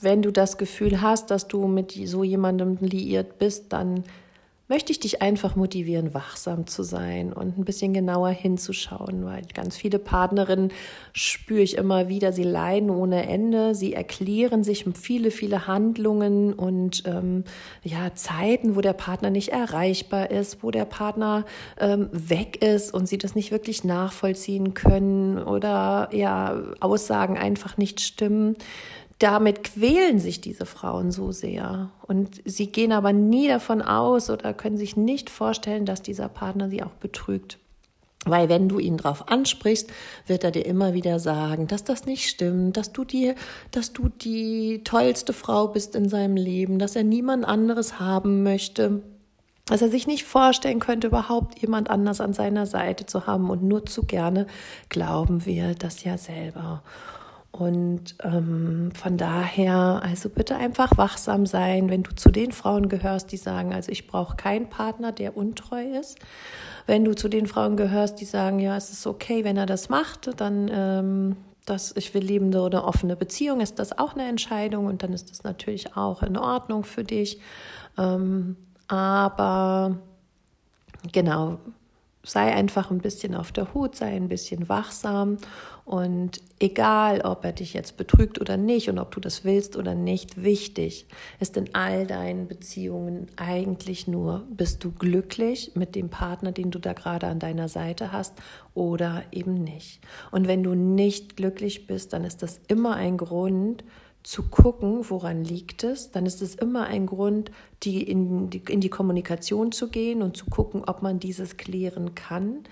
wenn 0.01 0.21
du 0.21 0.31
das 0.31 0.57
Gefühl 0.57 1.01
hast, 1.01 1.31
dass 1.31 1.47
du 1.47 1.67
mit 1.67 1.91
so 1.91 2.23
jemandem 2.23 2.77
liiert 2.79 3.39
bist, 3.39 3.73
dann 3.73 4.03
möchte 4.69 4.91
ich 4.91 4.99
dich 4.99 5.21
einfach 5.21 5.55
motivieren, 5.55 6.13
wachsam 6.13 6.67
zu 6.67 6.83
sein 6.83 7.31
und 7.31 7.57
ein 7.57 7.63
bisschen 7.63 7.93
genauer 7.93 8.29
hinzuschauen, 8.29 9.23
weil 9.23 9.43
ganz 9.53 9.77
viele 9.77 9.97
Partnerinnen 9.97 10.73
spüre 11.13 11.61
ich 11.61 11.77
immer 11.77 12.09
wieder, 12.09 12.33
sie 12.33 12.43
leiden 12.43 12.89
ohne 12.89 13.27
Ende, 13.29 13.75
sie 13.75 13.93
erklären 13.93 14.65
sich 14.65 14.85
viele, 15.01 15.31
viele 15.31 15.67
Handlungen 15.67 16.53
und 16.53 17.03
ähm, 17.05 17.45
ja 17.83 18.13
Zeiten, 18.13 18.75
wo 18.75 18.81
der 18.81 18.93
Partner 18.93 19.29
nicht 19.29 19.49
erreichbar 19.49 20.31
ist, 20.31 20.63
wo 20.63 20.71
der 20.71 20.85
Partner 20.85 21.45
ähm, 21.79 22.09
weg 22.11 22.61
ist 22.61 22.93
und 22.93 23.07
sie 23.07 23.17
das 23.17 23.35
nicht 23.35 23.51
wirklich 23.51 23.85
nachvollziehen 23.85 24.73
können 24.73 25.37
oder 25.37 26.09
ja 26.11 26.61
Aussagen 26.81 27.37
einfach 27.37 27.77
nicht 27.77 28.01
stimmen 28.01 28.57
damit 29.19 29.63
quälen 29.63 30.19
sich 30.19 30.41
diese 30.41 30.65
Frauen 30.65 31.11
so 31.11 31.31
sehr. 31.31 31.89
Und 32.05 32.41
sie 32.45 32.67
gehen 32.71 32.91
aber 32.91 33.13
nie 33.13 33.47
davon 33.47 33.81
aus 33.81 34.29
oder 34.29 34.53
können 34.53 34.77
sich 34.77 34.95
nicht 34.95 35.29
vorstellen, 35.29 35.85
dass 35.85 36.01
dieser 36.01 36.29
Partner 36.29 36.69
sie 36.69 36.83
auch 36.83 36.93
betrügt. 36.93 37.57
Weil 38.25 38.49
wenn 38.49 38.67
du 38.67 38.79
ihn 38.79 38.97
darauf 38.97 39.29
ansprichst, 39.29 39.89
wird 40.25 40.43
er 40.43 40.51
dir 40.51 40.65
immer 40.65 40.93
wieder 40.93 41.19
sagen, 41.19 41.67
dass 41.67 41.83
das 41.83 42.05
nicht 42.05 42.27
stimmt, 42.27 42.77
dass 42.77 42.91
du 42.91 43.05
dir, 43.05 43.35
dass 43.71 43.93
du 43.93 44.09
die 44.09 44.81
tollste 44.83 45.33
Frau 45.33 45.67
bist 45.67 45.95
in 45.95 46.09
seinem 46.09 46.35
Leben, 46.35 46.77
dass 46.77 46.95
er 46.95 47.03
niemand 47.03 47.45
anderes 47.45 47.99
haben 47.99 48.43
möchte, 48.43 49.01
dass 49.65 49.81
er 49.81 49.89
sich 49.89 50.07
nicht 50.07 50.25
vorstellen 50.25 50.79
könnte, 50.79 51.07
überhaupt 51.07 51.59
jemand 51.59 51.89
anders 51.89 52.21
an 52.21 52.33
seiner 52.33 52.65
Seite 52.65 53.05
zu 53.05 53.27
haben 53.27 53.49
und 53.49 53.63
nur 53.63 53.85
zu 53.85 54.03
gerne 54.03 54.47
glauben 54.89 55.45
wir 55.45 55.75
das 55.75 56.03
ja 56.03 56.17
selber. 56.17 56.83
Und 57.57 58.15
ähm, 58.23 58.91
von 58.93 59.17
daher, 59.17 60.01
also 60.03 60.29
bitte 60.29 60.55
einfach 60.57 60.95
wachsam 60.97 61.47
sein, 61.47 61.89
wenn 61.89 62.03
du 62.03 62.13
zu 62.13 62.29
den 62.29 62.51
Frauen 62.51 62.87
gehörst, 62.87 63.31
die 63.31 63.37
sagen, 63.37 63.73
also 63.73 63.91
ich 63.91 64.05
brauche 64.05 64.35
keinen 64.35 64.69
Partner, 64.69 65.11
der 65.11 65.35
untreu 65.35 65.83
ist. 65.99 66.19
Wenn 66.85 67.03
du 67.03 67.15
zu 67.15 67.29
den 67.29 67.47
Frauen 67.47 67.75
gehörst, 67.75 68.21
die 68.21 68.25
sagen, 68.25 68.59
ja, 68.59 68.77
es 68.77 68.91
ist 68.91 69.07
okay, 69.07 69.43
wenn 69.43 69.57
er 69.57 69.65
das 69.65 69.89
macht, 69.89 70.29
dann, 70.39 70.69
ähm, 70.71 71.35
dass 71.65 71.95
ich 71.95 72.13
will 72.13 72.23
leben 72.23 72.53
so 72.53 72.65
eine 72.65 72.83
offene 72.83 73.15
Beziehung, 73.15 73.59
ist 73.59 73.79
das 73.79 73.97
auch 73.97 74.13
eine 74.13 74.27
Entscheidung 74.27 74.85
und 74.85 75.01
dann 75.01 75.13
ist 75.13 75.31
das 75.31 75.43
natürlich 75.43 75.97
auch 75.97 76.21
in 76.21 76.37
Ordnung 76.37 76.83
für 76.83 77.03
dich. 77.03 77.39
Ähm, 77.97 78.55
aber 78.87 79.97
genau, 81.11 81.57
sei 82.27 82.53
einfach 82.53 82.91
ein 82.91 82.99
bisschen 82.99 83.35
auf 83.35 83.51
der 83.51 83.73
Hut, 83.73 83.95
sei 83.95 84.07
ein 84.07 84.27
bisschen 84.27 84.69
wachsam 84.69 85.37
und 85.87 86.41
egal, 86.59 87.21
ob 87.21 87.45
er 87.45 87.53
dich 87.53 87.73
jetzt 87.73 87.95
betrügt 87.95 88.41
oder 88.41 88.57
nicht 88.57 88.89
und 88.89 88.99
ob 88.99 89.11
du 89.11 89.21
das 89.21 89.45
willst 89.45 89.77
oder 89.77 89.95
nicht, 89.95 90.43
wichtig 90.43 91.07
ist 91.39 91.55
in 91.55 91.73
all 91.73 92.05
deinen 92.05 92.49
Beziehungen 92.49 93.27
eigentlich 93.37 94.05
nur, 94.05 94.45
bist 94.49 94.83
du 94.83 94.91
glücklich 94.91 95.71
mit 95.75 95.95
dem 95.95 96.09
Partner, 96.09 96.51
den 96.51 96.71
du 96.71 96.79
da 96.79 96.91
gerade 96.91 97.27
an 97.27 97.39
deiner 97.39 97.69
Seite 97.69 98.11
hast 98.11 98.33
oder 98.73 99.23
eben 99.31 99.53
nicht. 99.53 100.01
Und 100.31 100.49
wenn 100.49 100.61
du 100.61 100.75
nicht 100.75 101.37
glücklich 101.37 101.87
bist, 101.87 102.11
dann 102.11 102.25
ist 102.25 102.43
das 102.43 102.59
immer 102.67 102.95
ein 102.95 103.15
Grund, 103.15 103.85
zu 104.27 104.43
gucken, 104.43 105.09
woran 105.09 105.45
liegt 105.45 105.85
es, 105.85 106.11
dann 106.11 106.25
ist 106.25 106.41
es 106.41 106.53
immer 106.53 106.87
ein 106.87 107.05
Grund, 107.05 107.49
die 107.83 108.03
in, 108.03 108.49
die 108.49 108.61
in 108.67 108.81
die 108.81 108.89
Kommunikation 108.89 109.71
zu 109.71 109.87
gehen 109.87 110.21
und 110.21 110.35
zu 110.35 110.47
gucken, 110.47 110.83
ob 110.85 111.01
man 111.01 111.17
dieses 111.17 111.55
klären 111.55 112.13
kann. 112.13 112.65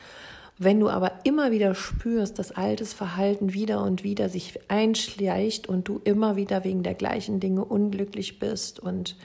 Wenn 0.57 0.81
du 0.81 0.89
aber 0.89 1.13
immer 1.23 1.51
wieder 1.51 1.73
spürst, 1.73 2.39
dass 2.39 2.51
altes 2.51 2.91
Verhalten 2.91 3.53
wieder 3.53 3.81
und 3.81 4.03
wieder 4.03 4.27
sich 4.27 4.59
einschleicht 4.67 5.69
und 5.69 5.87
du 5.87 6.01
immer 6.03 6.35
wieder 6.35 6.65
wegen 6.65 6.83
der 6.83 6.93
gleichen 6.93 7.39
Dinge 7.39 7.63
unglücklich 7.63 8.37
bist 8.37 8.81
und 8.81 9.15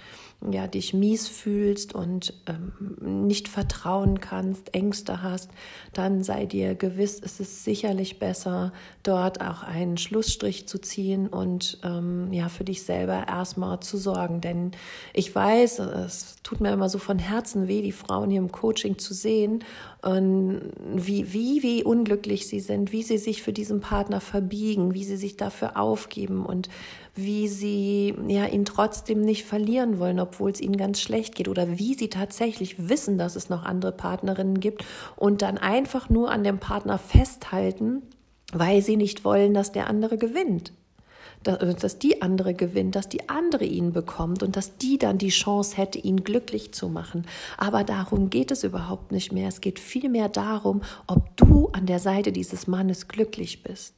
ja, 0.49 0.67
dich 0.67 0.95
mies 0.95 1.29
fühlst 1.29 1.95
und 1.95 2.33
ähm, 2.47 3.29
nicht 3.29 3.49
vertrauen 3.49 4.21
kannst, 4.21 4.75
Ängste 4.75 5.23
hast, 5.23 5.51
dann 5.93 6.23
sei 6.23 6.47
dir 6.47 6.75
gewiss, 6.75 7.21
es 7.23 7.41
ist 7.41 7.65
sicherlich 7.65 8.19
besser, 8.19 8.73
dort 9.03 9.43
auch 9.43 9.63
einen 9.63 9.99
Schlussstrich 9.99 10.67
zu 10.67 10.79
ziehen 10.79 11.27
und 11.27 11.79
ähm, 11.85 12.33
ja, 12.33 12.49
für 12.49 12.65
dich 12.65 12.85
selber 12.85 13.29
erstmal 13.29 13.81
zu 13.81 13.99
sorgen. 13.99 14.41
Denn 14.41 14.73
ich 15.13 15.35
weiß, 15.35 15.81
es 15.81 16.37
tut 16.43 16.61
mir 16.61 16.73
immer 16.73 16.89
so 16.89 16.99
von 16.99 17.19
Herzen 17.19 17.69
weh, 17.69 17.83
die 17.83 17.93
Frauen 17.93 18.31
hier 18.31 18.41
im 18.41 18.53
Coaching 18.53 18.99
zu 18.99 19.13
sehen 19.13 19.63
wie, 20.03 21.33
wie, 21.33 21.63
wie 21.63 21.85
unglücklich 21.85 22.47
sie 22.47 22.61
sind, 22.61 22.93
wie 22.93 23.03
sie 23.03 23.19
sich 23.19 23.43
für 23.43 23.53
diesen 23.53 23.81
Partner 23.81 24.21
verbiegen, 24.21 24.95
wie 24.95 25.05
sie 25.05 25.17
sich 25.17 25.37
dafür 25.37 25.77
aufgeben 25.77 26.47
und 26.47 26.69
wie 27.15 27.49
sie 27.49 28.15
ja 28.29 28.47
ihn 28.47 28.65
trotzdem 28.65 29.21
nicht 29.21 29.45
verlieren 29.45 29.99
wollen, 29.99 30.21
obwohl 30.21 30.51
es 30.51 30.61
ihnen 30.61 30.77
ganz 30.77 31.01
schlecht 31.01 31.35
geht 31.35 31.49
oder 31.49 31.79
wie 31.79 31.95
sie 31.95 32.09
tatsächlich 32.09 32.89
wissen, 32.89 33.19
dass 33.19 33.37
es 33.37 33.51
noch 33.51 33.65
andere 33.65 33.93
Partnerinnen 33.93 34.61
gibt 34.61 34.85
und 35.17 35.43
dann 35.43 35.59
einfach 35.59 36.09
nur 36.09 36.31
an 36.31 36.45
dem 36.45 36.59
Partner 36.59 36.99
festhalten, 36.99 38.03
weil 38.53 38.83
sie 38.83 38.97
nicht 38.97 39.25
wollen, 39.25 39.55
dass 39.55 39.73
der 39.73 39.89
andere 39.89 40.17
gewinnt. 40.17 40.73
Dass 41.43 41.99
die 41.99 42.21
andere 42.21 42.53
gewinnt, 42.53 42.97
dass 42.97 43.09
die 43.09 43.31
andere 43.31 43.65
ihn 43.65 43.93
bekommt 43.93 44.43
und 44.43 44.57
dass 44.57 44.77
die 44.77 44.99
dann 44.99 45.17
die 45.17 45.31
Chance 45.31 45.77
hätte, 45.77 45.99
ihn 45.99 46.23
glücklich 46.23 46.73
zu 46.73 46.89
machen. 46.91 47.27
Aber 47.57 47.83
darum 47.83 48.29
geht 48.29 48.51
es 48.51 48.63
überhaupt 48.63 49.11
nicht 49.11 49.33
mehr. 49.33 49.49
Es 49.49 49.63
geht 49.63 49.79
vielmehr 49.79 50.29
darum, 50.29 50.83
ob 51.07 51.35
du 51.39 51.69
an 51.69 51.87
der 51.87 51.99
Seite 51.99 52.31
dieses 52.33 52.67
Mannes 52.67 53.09
glücklich 53.09 53.63
bist. 53.63 53.95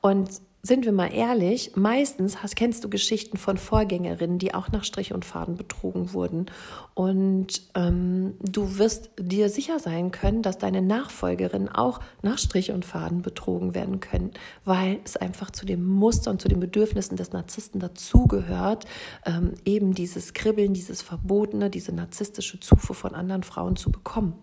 Und 0.00 0.28
sind 0.64 0.84
wir 0.84 0.92
mal 0.92 1.12
ehrlich, 1.12 1.72
meistens 1.74 2.40
hast, 2.40 2.54
kennst 2.54 2.84
du 2.84 2.88
Geschichten 2.88 3.36
von 3.36 3.56
Vorgängerinnen, 3.56 4.38
die 4.38 4.54
auch 4.54 4.70
nach 4.70 4.84
Strich 4.84 5.12
und 5.12 5.24
Faden 5.24 5.56
betrogen 5.56 6.12
wurden. 6.12 6.46
Und 6.94 7.62
ähm, 7.74 8.34
du 8.40 8.78
wirst 8.78 9.10
dir 9.18 9.48
sicher 9.48 9.80
sein 9.80 10.12
können, 10.12 10.42
dass 10.42 10.58
deine 10.58 10.80
Nachfolgerinnen 10.80 11.68
auch 11.68 11.98
nach 12.22 12.38
Strich 12.38 12.70
und 12.70 12.84
Faden 12.84 13.22
betrogen 13.22 13.74
werden 13.74 13.98
können, 13.98 14.30
weil 14.64 15.00
es 15.04 15.16
einfach 15.16 15.50
zu 15.50 15.66
dem 15.66 15.84
Muster 15.84 16.30
und 16.30 16.40
zu 16.40 16.46
den 16.46 16.60
Bedürfnissen 16.60 17.16
des 17.16 17.32
Narzissten 17.32 17.80
dazugehört, 17.80 18.84
ähm, 19.26 19.54
eben 19.64 19.94
dieses 19.94 20.32
Kribbeln, 20.32 20.74
dieses 20.74 21.02
Verbotene, 21.02 21.70
diese 21.70 21.92
narzisstische 21.92 22.60
Zufuhr 22.60 22.94
von 22.94 23.16
anderen 23.16 23.42
Frauen 23.42 23.74
zu 23.74 23.90
bekommen. 23.90 24.34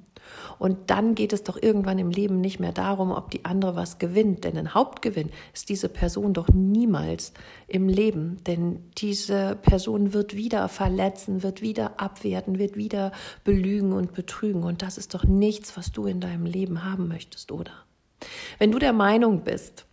Und 0.58 0.90
dann 0.90 1.16
geht 1.16 1.34
es 1.34 1.44
doch 1.44 1.62
irgendwann 1.62 2.00
im 2.00 2.10
Leben 2.10 2.42
nicht 2.42 2.60
mehr 2.60 2.72
darum, 2.72 3.12
ob 3.12 3.32
die 3.32 3.46
andere 3.46 3.76
was 3.76 3.98
gewinnt. 3.98 4.44
Denn 4.44 4.58
ein 4.58 4.74
Hauptgewinn 4.74 5.30
ist 5.54 5.70
diese 5.70 5.90
Person 5.90 6.34
doch 6.34 6.50
niemals 6.50 7.34
im 7.68 7.88
Leben. 7.88 8.38
Denn 8.46 8.84
diese 8.98 9.58
Person 9.62 10.14
wird 10.14 10.36
wieder 10.36 10.68
verletzen, 10.68 11.44
wird 11.44 11.62
wieder 11.62 12.00
abwerten, 12.00 12.60
wird 12.60 12.76
wieder 12.76 13.12
belügen 13.44 13.94
und 13.94 14.14
betrügen. 14.14 14.64
Und 14.64 14.82
das 14.82 14.98
ist 14.98 15.14
doch 15.14 15.24
nichts, 15.24 15.78
was 15.78 15.92
du 15.92 16.06
in 16.06 16.20
deinem 16.20 16.46
Leben 16.46 16.84
haben 16.84 17.08
möchtest, 17.08 17.52
oder? 17.52 17.72
Wenn 18.58 18.72
du 18.72 18.80
der 18.80 18.94
Meinung 18.94 19.44
bist, 19.44 19.86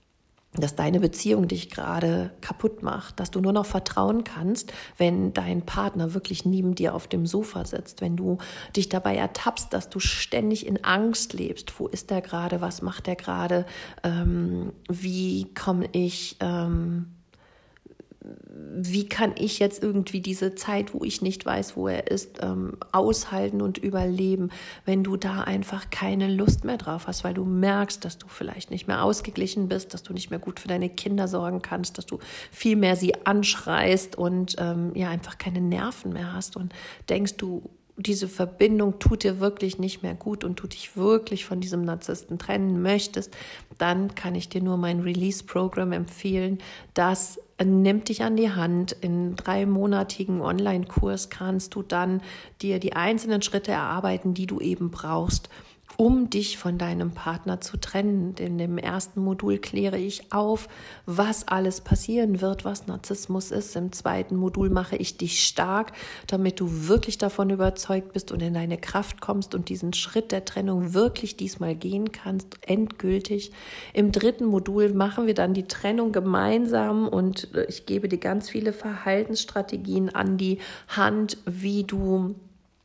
dass 0.60 0.76
deine 0.76 1.00
Beziehung 1.00 1.48
dich 1.48 1.70
gerade 1.70 2.30
kaputt 2.40 2.82
macht, 2.82 3.20
dass 3.20 3.30
du 3.30 3.40
nur 3.40 3.52
noch 3.52 3.66
vertrauen 3.66 4.24
kannst, 4.24 4.72
wenn 4.96 5.32
dein 5.32 5.62
Partner 5.62 6.14
wirklich 6.14 6.44
neben 6.44 6.74
dir 6.74 6.94
auf 6.94 7.08
dem 7.08 7.26
Sofa 7.26 7.64
sitzt, 7.64 8.00
wenn 8.00 8.16
du 8.16 8.38
dich 8.74 8.88
dabei 8.88 9.16
ertappst, 9.16 9.72
dass 9.72 9.88
du 9.88 9.98
ständig 9.98 10.66
in 10.66 10.84
Angst 10.84 11.32
lebst. 11.32 11.78
Wo 11.78 11.86
ist 11.86 12.10
er 12.10 12.20
gerade? 12.20 12.60
Was 12.60 12.82
macht 12.82 13.08
er 13.08 13.16
gerade? 13.16 13.66
Ähm, 14.02 14.72
wie 14.88 15.52
komme 15.54 15.88
ich? 15.92 16.36
Ähm, 16.40 17.15
wie 18.78 19.08
kann 19.08 19.32
ich 19.36 19.58
jetzt 19.58 19.82
irgendwie 19.82 20.20
diese 20.20 20.54
Zeit, 20.54 20.94
wo 20.94 21.04
ich 21.04 21.22
nicht 21.22 21.46
weiß, 21.46 21.76
wo 21.76 21.88
er 21.88 22.10
ist, 22.10 22.42
ähm, 22.42 22.76
aushalten 22.92 23.62
und 23.62 23.78
überleben, 23.78 24.50
wenn 24.84 25.02
du 25.02 25.16
da 25.16 25.42
einfach 25.42 25.90
keine 25.90 26.28
Lust 26.28 26.64
mehr 26.64 26.76
drauf 26.76 27.06
hast, 27.06 27.24
weil 27.24 27.34
du 27.34 27.44
merkst, 27.44 28.04
dass 28.04 28.18
du 28.18 28.28
vielleicht 28.28 28.70
nicht 28.70 28.86
mehr 28.86 29.02
ausgeglichen 29.02 29.68
bist, 29.68 29.94
dass 29.94 30.02
du 30.02 30.12
nicht 30.12 30.30
mehr 30.30 30.38
gut 30.38 30.60
für 30.60 30.68
deine 30.68 30.88
Kinder 30.88 31.28
sorgen 31.28 31.62
kannst, 31.62 31.98
dass 31.98 32.06
du 32.06 32.18
viel 32.50 32.76
mehr 32.76 32.96
sie 32.96 33.14
anschreist 33.26 34.16
und 34.16 34.56
ähm, 34.58 34.92
ja 34.94 35.08
einfach 35.08 35.38
keine 35.38 35.60
Nerven 35.60 36.12
mehr 36.12 36.32
hast 36.32 36.56
und 36.56 36.74
denkst, 37.08 37.36
du 37.36 37.70
diese 37.96 38.28
Verbindung 38.28 38.98
tut 38.98 39.24
dir 39.24 39.40
wirklich 39.40 39.78
nicht 39.78 40.02
mehr 40.02 40.14
gut 40.14 40.44
und 40.44 40.60
du 40.60 40.66
dich 40.66 40.96
wirklich 40.96 41.46
von 41.46 41.60
diesem 41.60 41.82
Narzissten 41.82 42.38
trennen 42.38 42.82
möchtest, 42.82 43.34
dann 43.78 44.14
kann 44.14 44.34
ich 44.34 44.48
dir 44.48 44.62
nur 44.62 44.76
mein 44.76 45.00
Release-Programm 45.00 45.92
empfehlen. 45.92 46.58
Das 46.92 47.40
nimmt 47.64 48.08
dich 48.08 48.22
an 48.22 48.36
die 48.36 48.50
Hand. 48.50 48.92
In 48.92 49.36
dreimonatigen 49.36 50.40
Online-Kurs 50.40 51.30
kannst 51.30 51.74
du 51.74 51.82
dann 51.82 52.20
dir 52.62 52.78
die 52.78 52.94
einzelnen 52.94 53.42
Schritte 53.42 53.72
erarbeiten, 53.72 54.34
die 54.34 54.46
du 54.46 54.60
eben 54.60 54.90
brauchst, 54.90 55.48
um 55.96 56.28
dich 56.30 56.58
von 56.58 56.78
deinem 56.78 57.12
Partner 57.12 57.60
zu 57.60 57.78
trennen. 57.78 58.34
In 58.38 58.58
dem 58.58 58.78
ersten 58.78 59.20
Modul 59.20 59.58
kläre 59.58 59.98
ich 59.98 60.32
auf, 60.32 60.68
was 61.06 61.48
alles 61.48 61.80
passieren 61.80 62.40
wird, 62.40 62.64
was 62.64 62.86
Narzissmus 62.86 63.50
ist. 63.50 63.76
Im 63.76 63.92
zweiten 63.92 64.36
Modul 64.36 64.70
mache 64.70 64.96
ich 64.96 65.16
dich 65.16 65.44
stark, 65.44 65.92
damit 66.26 66.60
du 66.60 66.88
wirklich 66.88 67.18
davon 67.18 67.50
überzeugt 67.50 68.12
bist 68.12 68.30
und 68.30 68.42
in 68.42 68.54
deine 68.54 68.78
Kraft 68.78 69.20
kommst 69.20 69.54
und 69.54 69.68
diesen 69.68 69.92
Schritt 69.92 70.32
der 70.32 70.44
Trennung 70.44 70.92
wirklich 70.92 71.36
diesmal 71.36 71.74
gehen 71.74 72.12
kannst, 72.12 72.58
endgültig. 72.62 73.52
Im 73.94 74.12
dritten 74.12 74.44
Modul 74.44 74.92
machen 74.92 75.26
wir 75.26 75.34
dann 75.34 75.54
die 75.54 75.66
Trennung 75.66 76.12
gemeinsam 76.12 77.08
und 77.08 77.48
ich 77.68 77.86
gebe 77.86 78.08
dir 78.08 78.18
ganz 78.18 78.50
viele 78.50 78.72
Verhaltensstrategien 78.72 80.14
an 80.14 80.36
die 80.36 80.58
Hand, 80.88 81.38
wie 81.46 81.84
du 81.84 82.34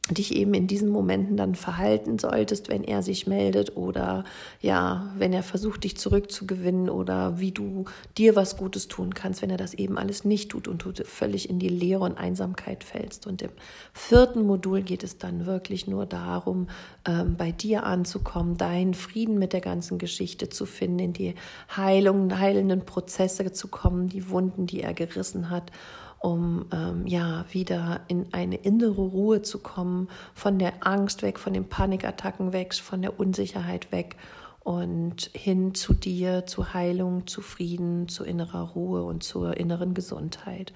dich 0.10 0.36
eben 0.36 0.54
in 0.56 0.66
diesen 0.66 0.90
Momenten 0.90 1.38
dann 1.38 1.54
verhalten 1.54 2.18
solltest, 2.18 2.70
wenn 2.70 2.84
er 2.84 3.04
sich 3.04 3.28
meldet 3.28 3.78
oder 3.78 4.24
ja, 4.60 5.14
wenn 5.18 5.32
er 5.32 5.44
versucht, 5.44 5.84
dich 5.84 5.96
zurückzugewinnen 5.96 6.90
oder 6.90 7.40
wie 7.40 7.52
du 7.52 7.86
dir 8.18 8.36
was 8.36 8.58
Gutes 8.58 8.88
tun 8.88 9.14
kannst, 9.14 9.44
wenn 9.44 9.52
er 9.52 9.58
das 9.58 9.76
eben 9.76 10.00
alles 10.00 10.26
nicht 10.26 10.50
tut 10.50 10.68
und 10.68 10.84
du 10.84 10.92
völlig 11.06 11.50
in 11.50 11.60
die 11.60 11.70
Leere 11.70 12.04
und 12.04 12.18
Einsamkeit 12.18 12.84
fällst. 12.84 13.28
Und 13.28 13.44
im 13.44 13.52
vierten 13.94 14.42
Modul 14.42 14.82
geht 14.82 15.04
es 15.04 15.20
dann 15.20 15.46
wirklich 15.46 15.86
nur 15.86 16.08
darum, 16.08 16.68
ähm, 17.08 17.36
bei 17.38 17.52
dir 17.52 17.84
anzukommen, 17.84 18.58
deinen 18.58 18.96
Frieden 18.96 19.38
mit 19.38 19.54
der 19.54 19.62
ganzen 19.62 20.00
Geschichte 20.00 20.50
zu 20.50 20.66
finden, 20.66 21.00
in 21.00 21.14
die 21.14 21.36
Heilung, 21.78 22.40
heilenden 22.40 22.86
Prozesse 22.86 23.52
zu 23.52 23.68
kommen, 23.68 24.10
die 24.10 24.30
Wunden, 24.30 24.66
die 24.66 24.82
er 24.82 24.96
gerissen 24.96 25.52
hat 25.52 25.72
um 26.22 26.68
ähm, 26.72 27.08
ja 27.08 27.46
wieder 27.52 28.02
in 28.08 28.28
eine 28.32 28.56
innere 28.56 29.02
Ruhe 29.02 29.42
zu 29.42 29.60
kommen, 29.60 30.08
von 30.34 30.60
der 30.60 30.86
Angst 30.86 31.24
weg, 31.24 31.40
von 31.40 31.54
den 31.54 31.66
Panikattacken 31.66 32.54
weg, 32.54 32.76
von 32.76 33.02
der 33.02 33.20
Unsicherheit 33.20 33.92
weg 33.92 34.16
und 34.60 35.32
hin 35.34 35.74
zu 35.74 35.94
dir, 35.94 36.46
zu 36.46 36.74
Heilung, 36.74 37.26
zu 37.26 37.42
Frieden, 37.42 38.08
zu 38.08 38.24
innerer 38.24 38.70
Ruhe 38.70 39.04
und 39.04 39.24
zur 39.24 39.58
inneren 39.58 39.96
Gesundheit. 39.96 40.74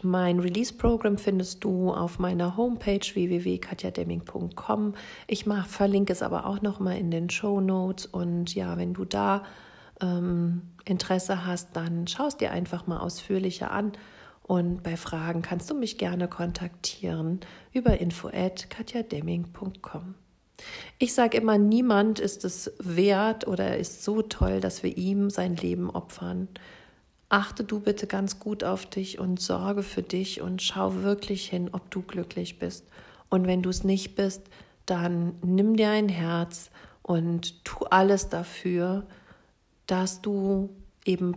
Mein 0.00 0.38
Release-Programm 0.38 1.18
findest 1.18 1.64
du 1.64 1.92
auf 1.92 2.20
meiner 2.20 2.56
Homepage 2.56 3.00
www.katjademming.com. 3.00 4.94
Ich 5.26 5.44
mach, 5.44 5.66
verlinke 5.66 6.12
es 6.12 6.22
aber 6.22 6.46
auch 6.46 6.62
nochmal 6.62 6.98
in 6.98 7.10
den 7.10 7.30
Show 7.30 7.60
Notes. 7.60 8.06
Und 8.06 8.54
ja, 8.54 8.76
wenn 8.76 8.94
du 8.94 9.04
da 9.04 9.42
ähm, 10.00 10.62
Interesse 10.84 11.44
hast, 11.44 11.70
dann 11.74 12.06
schau 12.06 12.28
es 12.28 12.36
dir 12.36 12.52
einfach 12.52 12.86
mal 12.86 12.98
ausführlicher 12.98 13.72
an. 13.72 13.90
Und 14.48 14.82
bei 14.82 14.96
Fragen 14.96 15.42
kannst 15.42 15.70
du 15.70 15.74
mich 15.74 15.98
gerne 15.98 16.26
kontaktieren 16.26 17.40
über 17.72 18.00
info@katjademming.com. 18.00 20.14
Ich 20.98 21.12
sage 21.12 21.36
immer, 21.36 21.58
niemand 21.58 22.18
ist 22.18 22.46
es 22.46 22.72
wert 22.78 23.46
oder 23.46 23.76
ist 23.76 24.02
so 24.02 24.22
toll, 24.22 24.60
dass 24.60 24.82
wir 24.82 24.96
ihm 24.96 25.28
sein 25.28 25.54
Leben 25.54 25.90
opfern. 25.90 26.48
Achte 27.28 27.62
du 27.62 27.80
bitte 27.80 28.06
ganz 28.06 28.40
gut 28.40 28.64
auf 28.64 28.86
dich 28.86 29.18
und 29.18 29.38
sorge 29.38 29.82
für 29.82 30.02
dich 30.02 30.40
und 30.40 30.62
schau 30.62 31.02
wirklich 31.02 31.50
hin, 31.50 31.68
ob 31.72 31.90
du 31.90 32.00
glücklich 32.00 32.58
bist. 32.58 32.86
Und 33.28 33.46
wenn 33.46 33.60
du 33.60 33.68
es 33.68 33.84
nicht 33.84 34.16
bist, 34.16 34.44
dann 34.86 35.34
nimm 35.42 35.76
dir 35.76 35.90
ein 35.90 36.08
Herz 36.08 36.70
und 37.02 37.66
tu 37.66 37.84
alles 37.84 38.30
dafür, 38.30 39.06
dass 39.86 40.22
du 40.22 40.70
eben 41.04 41.34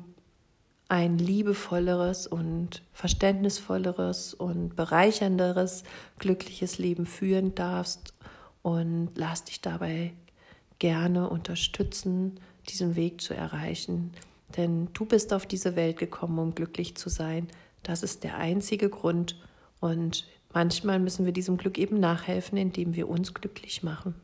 ein 0.91 1.17
liebevolleres 1.17 2.27
und 2.27 2.83
verständnisvolleres 2.91 4.33
und 4.33 4.75
bereichernderes, 4.75 5.85
glückliches 6.19 6.79
Leben 6.79 7.05
führen 7.05 7.55
darfst 7.55 8.13
und 8.61 9.11
lass 9.15 9.45
dich 9.45 9.61
dabei 9.61 10.11
gerne 10.79 11.29
unterstützen, 11.29 12.41
diesen 12.67 12.97
Weg 12.97 13.21
zu 13.21 13.33
erreichen. 13.33 14.11
Denn 14.57 14.89
du 14.91 15.05
bist 15.05 15.31
auf 15.31 15.45
diese 15.45 15.77
Welt 15.77 15.97
gekommen, 15.97 16.37
um 16.39 16.55
glücklich 16.55 16.97
zu 16.97 17.07
sein. 17.07 17.47
Das 17.83 18.03
ist 18.03 18.25
der 18.25 18.35
einzige 18.35 18.89
Grund. 18.89 19.41
Und 19.79 20.27
manchmal 20.53 20.99
müssen 20.99 21.25
wir 21.25 21.31
diesem 21.31 21.55
Glück 21.55 21.77
eben 21.77 22.01
nachhelfen, 22.01 22.57
indem 22.57 22.95
wir 22.95 23.07
uns 23.07 23.33
glücklich 23.33 23.81
machen. 23.81 24.15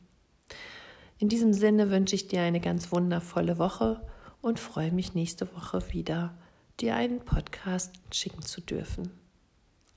In 1.17 1.29
diesem 1.29 1.53
Sinne 1.53 1.91
wünsche 1.91 2.15
ich 2.15 2.27
dir 2.27 2.41
eine 2.41 2.59
ganz 2.59 2.91
wundervolle 2.91 3.57
Woche 3.57 4.01
und 4.41 4.59
freue 4.59 4.91
mich 4.91 5.15
nächste 5.15 5.47
Woche 5.55 5.93
wieder 5.93 6.33
dir 6.79 6.95
einen 6.95 7.19
Podcast 7.19 7.93
schicken 8.11 8.41
zu 8.41 8.61
dürfen. 8.61 9.11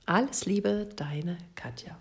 Alles 0.05 0.45
Liebe, 0.45 0.89
deine 0.95 1.37
Katja. 1.55 1.97